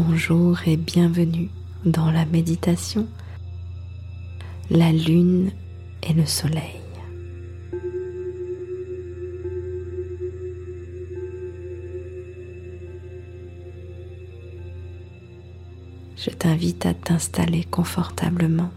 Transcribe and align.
Bonjour 0.00 0.56
et 0.64 0.76
bienvenue 0.76 1.48
dans 1.84 2.12
la 2.12 2.24
méditation 2.24 3.08
La 4.70 4.92
lune 4.92 5.50
et 6.08 6.12
le 6.12 6.24
soleil. 6.24 6.80
Je 16.16 16.30
t'invite 16.30 16.86
à 16.86 16.94
t'installer 16.94 17.64
confortablement. 17.64 18.70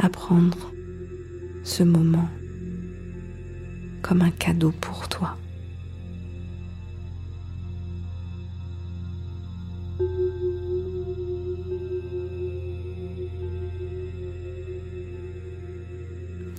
à 0.00 0.08
prendre 0.08 0.72
ce 1.62 1.84
moment 1.84 2.28
comme 4.02 4.22
un 4.22 4.30
cadeau 4.30 4.72
pour 4.72 5.08
toi. 5.08 5.36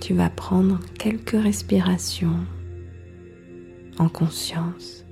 Tu 0.00 0.12
vas 0.12 0.28
prendre 0.28 0.80
quelques 0.98 1.30
respirations 1.30 2.44
en 3.98 4.08
conscience. 4.08 5.04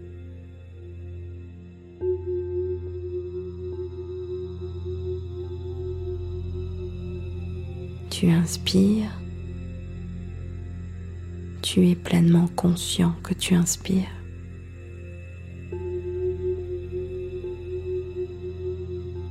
Tu 8.10 8.28
inspires 8.28 9.21
tu 11.72 11.88
es 11.88 11.94
pleinement 11.94 12.48
conscient 12.48 13.14
que 13.22 13.32
tu 13.32 13.54
inspires. 13.54 14.12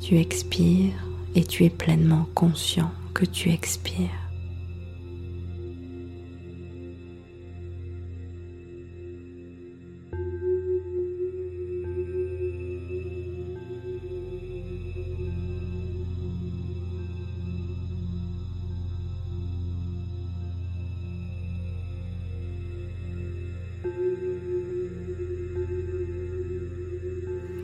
Tu 0.01 0.17
expires 0.17 1.05
et 1.35 1.43
tu 1.43 1.65
es 1.65 1.69
pleinement 1.69 2.25
conscient 2.33 2.89
que 3.13 3.25
tu 3.25 3.51
expires. 3.51 4.20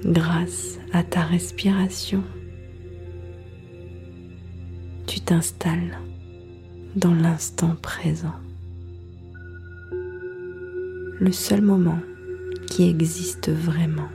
Grâce 0.05 0.79
à 0.93 1.03
ta 1.03 1.21
respiration, 1.21 2.23
tu 5.05 5.19
t'installes 5.19 5.97
dans 6.95 7.13
l'instant 7.13 7.75
présent, 7.81 8.35
le 11.19 11.31
seul 11.31 11.61
moment 11.61 11.99
qui 12.67 12.89
existe 12.89 13.49
vraiment. 13.49 14.09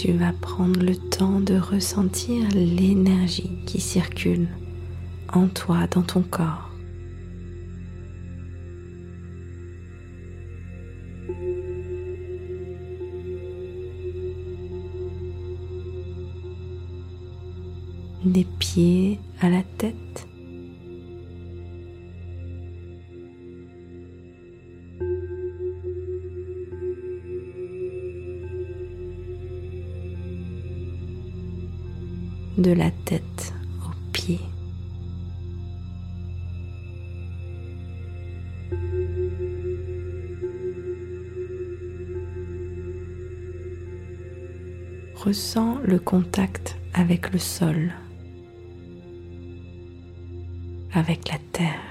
Tu 0.00 0.12
vas 0.12 0.32
prendre 0.32 0.80
le 0.80 0.96
temps 0.96 1.40
de 1.40 1.58
ressentir 1.58 2.48
l'énergie 2.54 3.50
qui 3.66 3.82
circule 3.82 4.48
en 5.30 5.46
toi, 5.46 5.86
dans 5.88 6.00
ton 6.00 6.22
corps. 6.22 6.70
Des 18.24 18.46
pieds 18.58 19.20
à 19.42 19.50
la 19.50 19.62
tête. 19.76 20.29
De 32.60 32.72
la 32.72 32.90
tête 32.90 33.54
aux 33.86 34.12
pieds. 34.12 34.38
Ressens 45.14 45.78
le 45.84 45.98
contact 45.98 46.76
avec 46.92 47.32
le 47.32 47.38
sol, 47.38 47.92
avec 50.92 51.28
la 51.28 51.38
terre. 51.52 51.89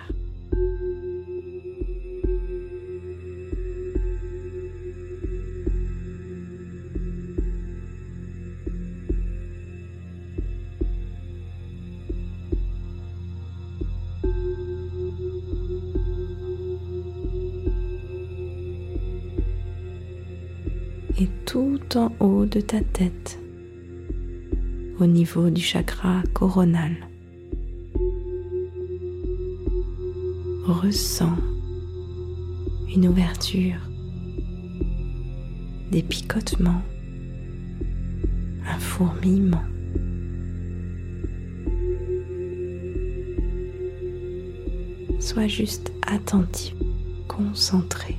Et 21.19 21.28
tout 21.46 21.80
en 21.96 22.12
haut 22.22 22.46
de 22.46 22.62
ta 22.62 22.80
tête, 22.80 23.40
au 25.00 25.06
niveau 25.06 25.50
du 25.50 25.62
chakra 25.62 26.24
coronal. 26.34 26.96
Ressens 30.66 31.35
une 32.96 33.09
ouverture, 33.09 33.81
des 35.91 36.03
picotements, 36.03 36.84
un 38.66 38.79
fourmillement. 38.79 39.63
Sois 45.19 45.47
juste 45.47 45.91
attentif, 46.08 46.75
concentré. 47.28 48.19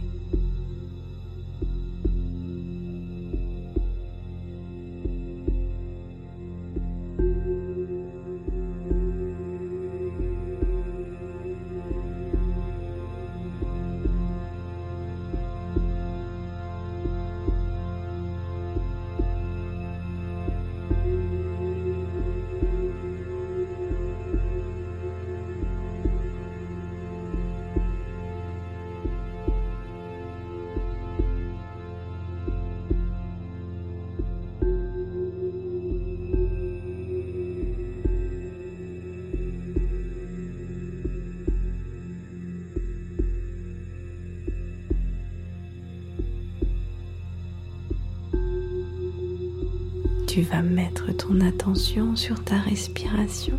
tu 50.41 50.47
vas 50.47 50.63
mettre 50.63 51.15
ton 51.15 51.39
attention 51.43 52.17
sur 52.17 52.43
ta 52.43 52.57
respiration. 52.57 53.59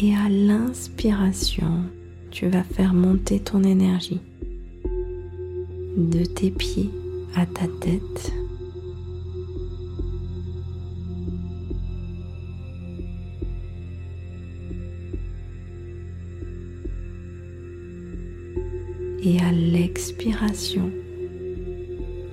Et 0.00 0.14
à 0.14 0.30
l'inspiration, 0.30 1.82
tu 2.30 2.48
vas 2.48 2.62
faire 2.62 2.94
monter 2.94 3.38
ton 3.38 3.62
énergie 3.62 4.22
de 5.98 6.24
tes 6.24 6.50
pieds 6.50 6.88
à 7.36 7.44
ta 7.44 7.66
tête. 7.82 8.32
Et 19.22 19.38
à 19.40 19.52
l'expiration, 19.52 20.90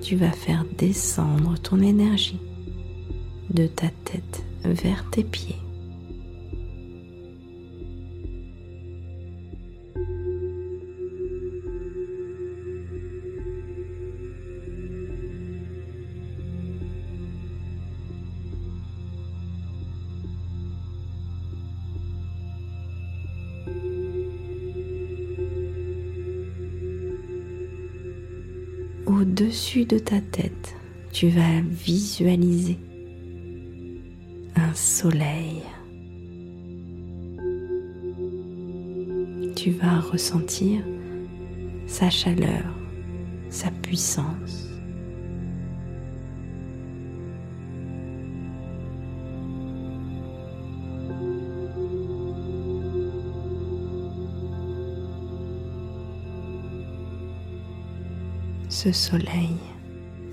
tu 0.08 0.16
vas 0.16 0.32
faire 0.32 0.64
descendre 0.78 1.58
ton 1.58 1.82
énergie 1.82 2.40
de 3.50 3.66
ta 3.66 3.88
tête 4.06 4.42
vers 4.64 5.04
tes 5.10 5.22
pieds. 5.22 5.58
Au-dessus 29.28 29.84
de 29.84 29.98
ta 29.98 30.20
tête, 30.20 30.74
tu 31.12 31.28
vas 31.28 31.60
visualiser 31.60 32.78
un 34.56 34.72
soleil. 34.74 35.62
Tu 39.54 39.70
vas 39.70 40.00
ressentir 40.00 40.82
sa 41.86 42.08
chaleur, 42.08 42.64
sa 43.50 43.70
puissance. 43.70 44.67
Ce 58.80 58.92
soleil, 58.92 59.56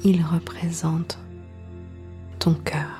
il 0.04 0.22
représente 0.22 1.18
ton 2.38 2.54
cœur. 2.54 2.95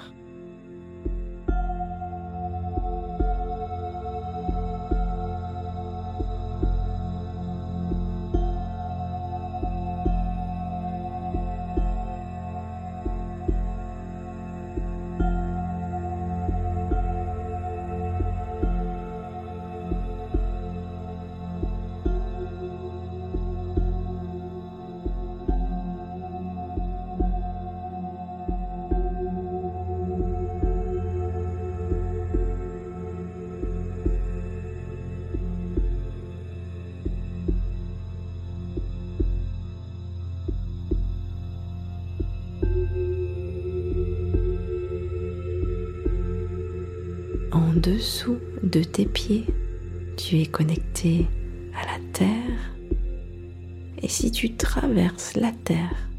Dessous 47.76 48.38
de 48.64 48.82
tes 48.82 49.06
pieds, 49.06 49.46
tu 50.18 50.40
es 50.40 50.46
connecté 50.46 51.28
à 51.74 51.86
la 51.86 52.00
terre. 52.14 52.76
Et 54.02 54.08
si 54.08 54.32
tu 54.32 54.56
traverses 54.56 55.36
la 55.36 55.52
terre, 55.52 56.10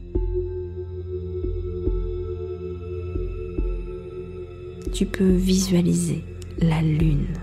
tu 4.93 5.07
peux 5.07 5.33
visualiser 5.33 6.25
la 6.59 6.83
lune 6.83 7.35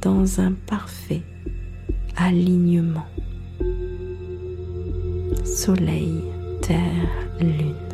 dans 0.00 0.40
un 0.40 0.52
parfait 0.52 1.22
alignement. 2.16 3.06
Soleil, 5.44 6.22
terre, 6.62 7.28
lune. 7.40 7.89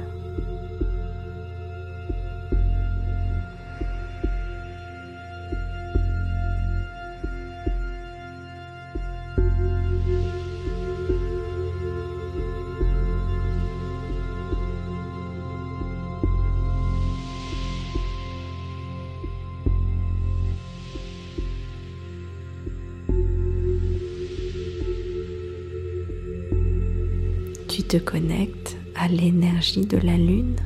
Te 27.86 27.98
connectes 27.98 28.76
à 28.96 29.06
l'énergie 29.06 29.86
de 29.86 29.98
la 29.98 30.16
lune 30.16 30.56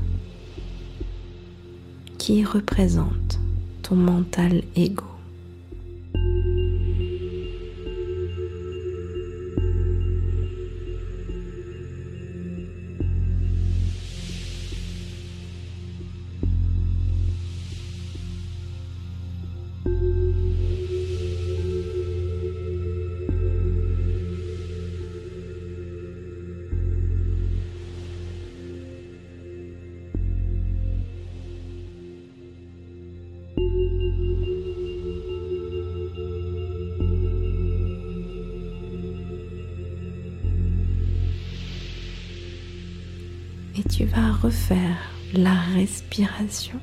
qui 2.17 2.45
représente 2.45 3.39
ton 3.83 3.97
mental 3.97 4.63
ego. 4.75 5.10
Et 43.81 43.89
tu 43.89 44.05
vas 44.05 44.33
refaire 44.33 44.97
la 45.33 45.55
respiration. 45.75 46.79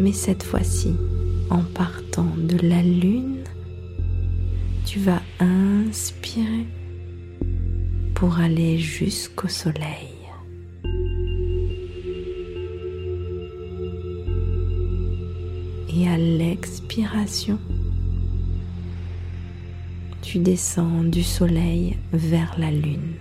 Mais 0.00 0.12
cette 0.12 0.42
fois-ci, 0.42 0.94
en 1.50 1.62
partant 1.62 2.28
de 2.36 2.58
la 2.66 2.82
lune, 2.82 3.44
tu 4.84 4.98
vas 4.98 5.22
inspirer 5.40 6.66
pour 8.14 8.38
aller 8.38 8.78
jusqu'au 8.78 9.48
soleil. 9.48 10.10
Et 15.96 16.08
à 16.08 16.18
l'expiration, 16.18 17.58
tu 20.22 20.38
descends 20.38 21.04
du 21.04 21.22
soleil 21.22 21.96
vers 22.12 22.56
la 22.58 22.70
lune. 22.70 23.14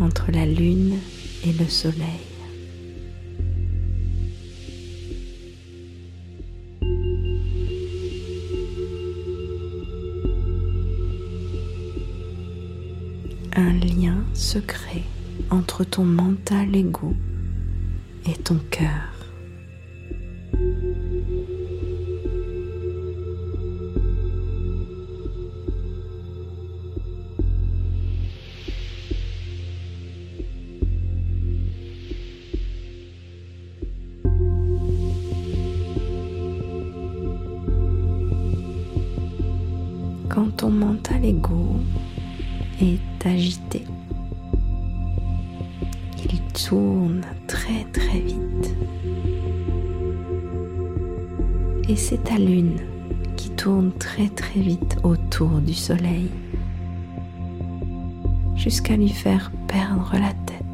Entre 0.00 0.32
la 0.32 0.44
lune 0.44 0.98
et 1.44 1.52
le 1.52 1.68
soleil. 1.68 2.02
Un 13.54 13.72
lien 13.74 14.16
secret 14.34 15.02
entre 15.50 15.84
ton 15.84 16.04
mental 16.04 16.74
égo 16.74 17.14
et 18.28 18.34
ton 18.34 18.58
cœur. 18.70 19.15
Est 42.80 43.26
agité. 43.26 43.84
Il 46.24 46.40
tourne 46.52 47.22
très 47.46 47.84
très 47.92 48.20
vite. 48.20 48.74
Et 51.88 51.96
c'est 51.96 52.24
ta 52.24 52.36
lune 52.36 52.80
qui 53.36 53.50
tourne 53.50 53.92
très 53.92 54.28
très 54.28 54.60
vite 54.60 54.96
autour 55.04 55.60
du 55.60 55.74
soleil 55.74 56.28
jusqu'à 58.56 58.96
lui 58.96 59.10
faire 59.10 59.52
perdre 59.68 60.12
la 60.14 60.32
tête. 60.32 60.65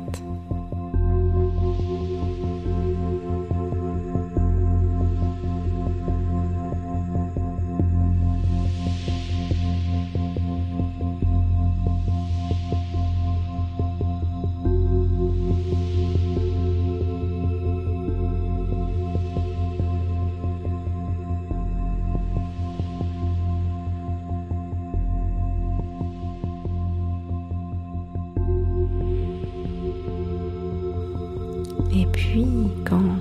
Puis, 32.23 32.47
quand 32.85 33.17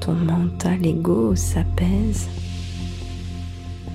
ton 0.00 0.14
mental 0.14 0.86
égo 0.86 1.34
s'apaise, 1.34 2.28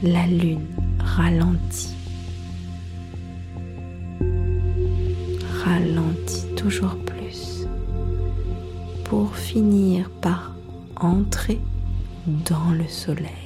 la 0.03 0.27
lune 0.27 0.67
ralentit. 0.99 1.95
Ralentit 5.63 6.47
toujours 6.57 6.97
plus 6.97 7.65
pour 9.05 9.35
finir 9.35 10.09
par 10.21 10.53
entrer 10.97 11.61
dans 12.27 12.71
le 12.71 12.87
soleil. 12.87 13.44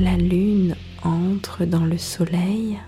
La 0.00 0.16
lune 0.16 0.76
entre 1.04 1.66
dans 1.66 1.84
le 1.84 1.98
soleil, 1.98 2.78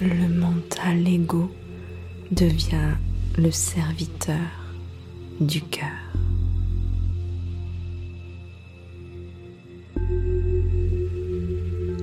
le 0.00 0.28
mental 0.28 1.06
égo 1.06 1.50
devient 2.30 2.94
le 3.36 3.50
serviteur 3.50 4.38
du 5.38 5.60
cœur. 5.60 5.86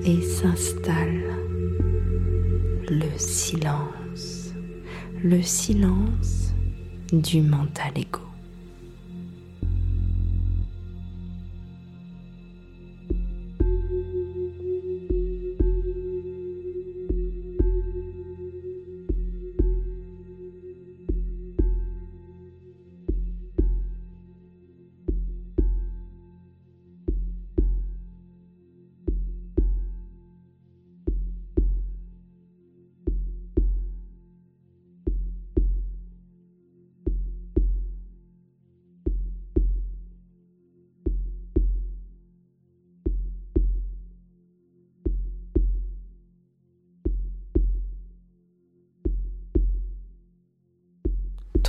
Et 0.04 0.22
s'installe 0.22 1.24
le 2.88 3.18
silence, 3.18 4.52
le 5.24 5.42
silence 5.42 6.54
du 7.12 7.40
mental 7.40 7.90
égo. 7.96 8.29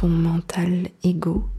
Mental 0.08 0.90
égo 1.04 1.50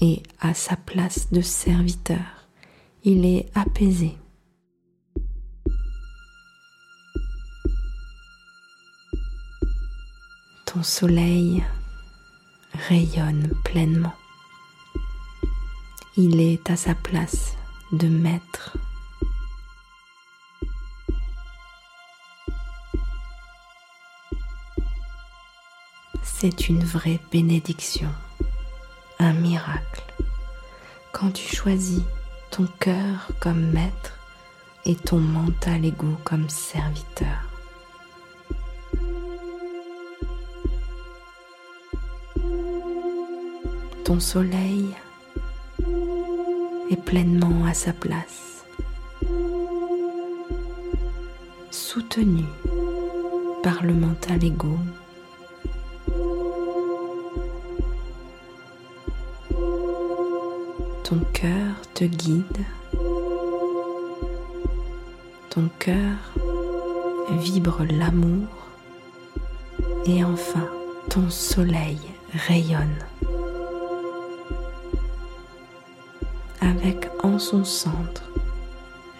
est 0.00 0.22
à 0.40 0.54
sa 0.54 0.76
place 0.76 1.30
de 1.32 1.40
serviteur. 1.40 2.48
Il 3.04 3.24
est 3.24 3.46
apaisé. 3.54 4.16
Ton 10.66 10.82
soleil 10.82 11.62
rayonne 12.88 13.52
pleinement. 13.64 14.14
Il 16.16 16.40
est 16.40 16.70
à 16.70 16.76
sa 16.76 16.94
place 16.94 17.56
de 17.92 18.08
maître 18.08 18.76
c'est 26.42 26.68
une 26.68 26.82
vraie 26.82 27.20
bénédiction, 27.30 28.08
un 29.20 29.32
miracle, 29.32 30.02
quand 31.12 31.30
tu 31.30 31.54
choisis 31.54 32.02
ton 32.50 32.66
cœur 32.80 33.28
comme 33.38 33.70
maître 33.70 34.18
et 34.84 34.96
ton 34.96 35.20
mental 35.20 35.84
égo 35.84 36.16
comme 36.24 36.48
serviteur. 36.48 37.48
Ton 44.04 44.18
soleil 44.18 44.96
est 46.90 47.04
pleinement 47.04 47.66
à 47.66 47.72
sa 47.72 47.92
place, 47.92 48.64
soutenu 51.70 52.42
par 53.62 53.84
le 53.84 53.94
mental 53.94 54.42
égo 54.42 54.76
ton 61.04 61.18
cœur 61.32 61.74
te 61.94 62.04
guide, 62.04 62.64
ton 65.50 65.68
cœur 65.78 66.32
vibre 67.38 67.84
l'amour. 67.84 68.48
Et 70.04 70.24
enfin 70.24 70.66
ton 71.08 71.30
soleil 71.30 71.98
rayonne. 72.48 72.98
Avec 76.60 77.08
en 77.22 77.38
son 77.38 77.64
centre 77.64 78.24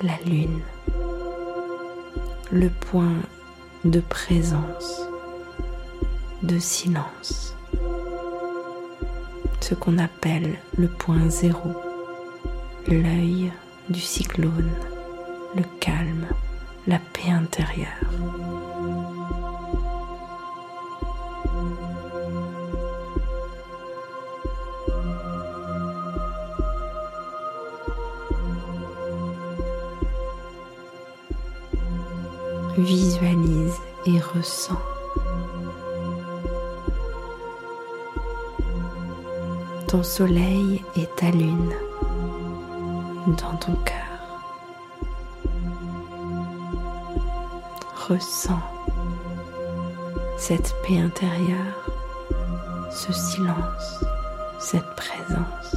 la 0.02 0.16
lune, 0.26 0.60
le 2.50 2.68
point 2.68 3.20
de 3.84 4.00
présence, 4.00 5.02
de 6.42 6.58
silence 6.58 7.54
qu'on 9.74 9.98
appelle 9.98 10.58
le 10.76 10.88
point 10.88 11.28
zéro, 11.28 11.72
l'œil 12.88 13.52
du 13.88 14.00
cyclone, 14.00 14.70
le 15.56 15.62
calme, 15.80 16.26
la 16.86 16.98
paix 17.12 17.30
intérieure. 17.30 17.88
Visualise 32.78 33.74
et 34.06 34.18
ressens 34.18 34.78
ton 39.92 40.02
soleil 40.02 40.82
et 40.96 41.06
ta 41.18 41.30
lune 41.30 41.70
dans 43.26 43.54
ton 43.56 43.74
cœur. 43.84 44.40
Ressens 48.08 48.62
cette 50.38 50.74
paix 50.82 50.98
intérieure, 50.98 51.90
ce 52.90 53.12
silence, 53.12 54.02
cette 54.58 54.96
présence. 54.96 55.76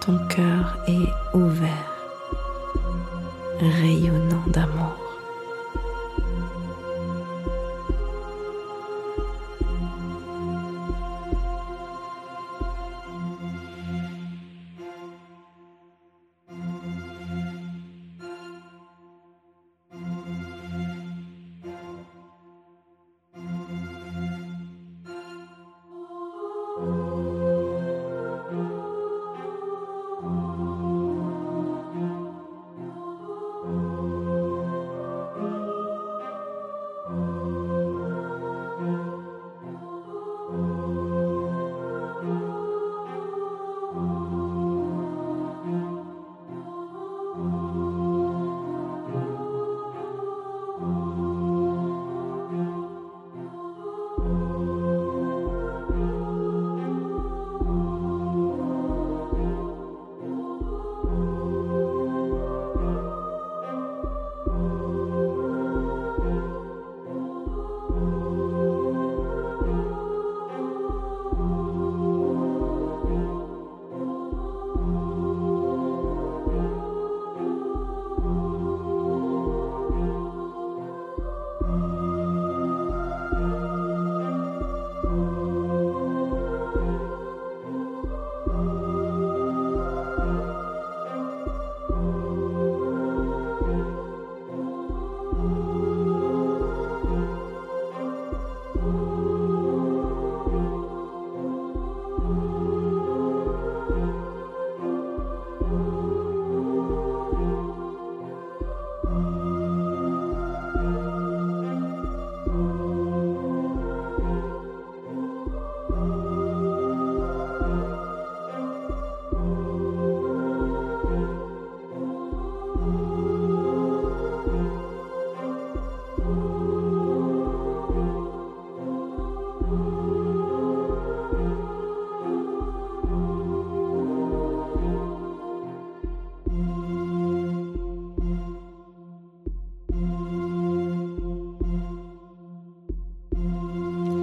Ton 0.00 0.18
cœur 0.28 0.78
est 0.86 1.36
ouvert, 1.36 1.92
rayonnant 3.60 4.44
d'amour. 4.46 5.07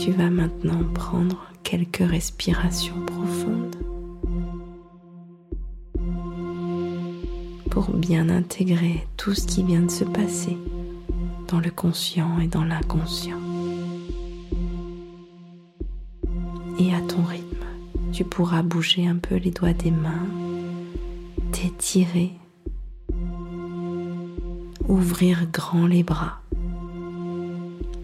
Tu 0.05 0.11
vas 0.11 0.29
maintenant 0.29 0.83
prendre 0.93 1.47
quelques 1.63 2.07
respirations 2.07 3.03
profondes 3.07 3.75
pour 7.71 7.89
bien 7.89 8.29
intégrer 8.29 9.07
tout 9.17 9.33
ce 9.33 9.47
qui 9.47 9.63
vient 9.63 9.81
de 9.81 9.89
se 9.89 10.03
passer 10.03 10.59
dans 11.47 11.59
le 11.59 11.71
conscient 11.71 12.39
et 12.39 12.45
dans 12.45 12.63
l'inconscient. 12.63 13.39
Et 16.77 16.93
à 16.93 17.01
ton 17.01 17.23
rythme, 17.23 17.65
tu 18.13 18.23
pourras 18.23 18.61
bouger 18.61 19.07
un 19.07 19.17
peu 19.17 19.37
les 19.37 19.49
doigts 19.49 19.73
des 19.73 19.89
mains, 19.89 20.27
t'étirer, 21.51 22.33
ouvrir 24.87 25.47
grand 25.51 25.87
les 25.87 26.03
bras 26.03 26.41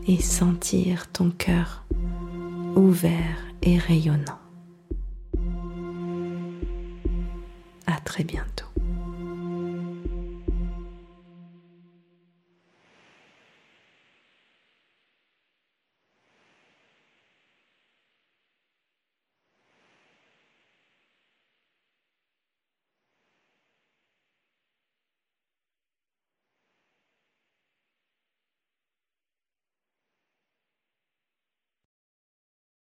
et 0.08 0.20
sentir 0.20 1.08
ton 1.12 1.30
cœur 1.30 1.81
ouvert 2.76 3.46
et 3.62 3.78
rayonnant. 3.78 4.40
À 7.86 8.00
très 8.04 8.24
bientôt. 8.24 8.71